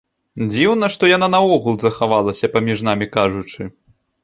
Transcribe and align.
Дзіўна, 0.53 0.85
што 0.95 1.03
яна 1.09 1.27
наогул 1.35 1.77
захавалася, 1.85 2.51
паміж 2.59 2.77
намі 2.91 3.11
кажучы. 3.19 3.71